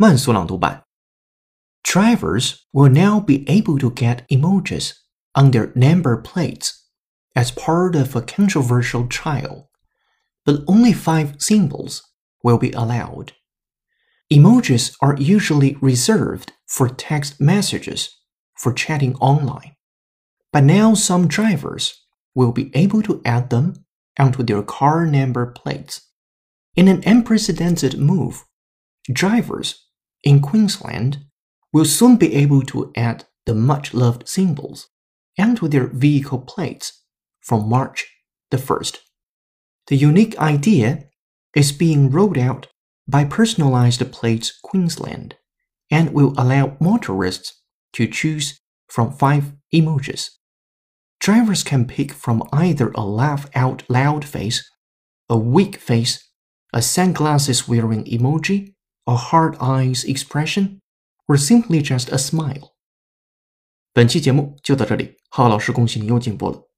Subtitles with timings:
[0.00, 0.84] 慢速朗读版。
[1.82, 4.92] Drivers will now be able to get emojis
[5.32, 6.84] on their number plates
[7.34, 9.70] as part of a controversial trial,
[10.44, 12.02] but only five symbols
[12.42, 13.32] will be allowed.
[14.30, 18.18] Emojis are usually reserved for text messages
[18.54, 19.76] for chatting online,
[20.52, 22.04] but now some drivers
[22.34, 23.86] will be able to add them
[24.18, 26.02] onto their car number plates.
[26.74, 28.44] In an unprecedented move,
[29.10, 29.86] drivers
[30.23, 31.19] in Queensland
[31.73, 34.89] will soon be able to add the much loved symbols
[35.39, 37.03] onto their vehicle plates
[37.41, 38.07] from March
[38.51, 38.97] the 1st.
[39.87, 41.05] The unique idea
[41.55, 42.67] is being rolled out
[43.07, 45.35] by Personalized Plates Queensland
[45.89, 47.61] and will allow motorists
[47.93, 50.29] to choose from five emojis.
[51.19, 54.69] Drivers can pick from either a laugh out loud face,
[55.29, 56.27] a weak face,
[56.73, 58.73] a sunglasses wearing emoji,
[59.04, 60.80] a hard eyes expression,
[61.26, 62.72] or simply just a smile.
[63.92, 66.68] 本期节目就到这里，浩老师恭喜你又进步了。